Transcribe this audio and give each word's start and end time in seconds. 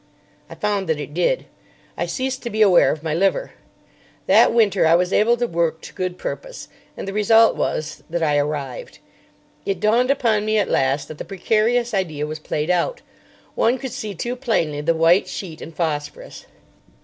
I 0.49 0.55
found 0.55 0.89
that 0.89 0.99
it 0.99 1.13
did. 1.13 1.45
I 1.95 2.07
ceased 2.07 2.41
to 2.41 2.49
be 2.49 2.63
aware 2.63 2.91
of 2.91 3.03
my 3.03 3.13
liver. 3.13 3.51
That 4.25 4.51
winter 4.51 4.87
I 4.87 4.95
was 4.95 5.13
able 5.13 5.37
to 5.37 5.45
work 5.45 5.79
to 5.81 5.93
good 5.93 6.17
purpose, 6.17 6.69
and 6.97 7.07
the 7.07 7.13
result 7.13 7.55
was 7.55 8.01
that 8.09 8.23
I 8.23 8.39
arrived. 8.39 8.97
It 9.63 9.79
dawned 9.79 10.09
upon 10.09 10.43
me 10.43 10.57
at 10.57 10.71
last 10.71 11.07
that 11.07 11.19
the 11.19 11.23
"precarious" 11.23 11.93
idea 11.93 12.25
was 12.25 12.39
played 12.39 12.71
out. 12.71 13.03
One 13.53 13.77
could 13.77 13.91
see 13.91 14.15
too 14.15 14.35
plainly 14.35 14.81
the 14.81 14.95
white 14.95 15.27
sheet 15.27 15.61
and 15.61 15.71
phosphorus. 15.75 16.47